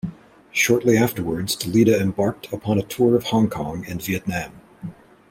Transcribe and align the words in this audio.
Shortly 0.51 0.97
afterwards 0.97 1.55
Dalida 1.55 2.01
embarked 2.01 2.51
upon 2.51 2.79
a 2.79 2.83
tour 2.83 3.15
of 3.15 3.25
Hong 3.25 3.51
Kong 3.51 3.85
and 3.87 4.01
Vietnam. 4.03 4.59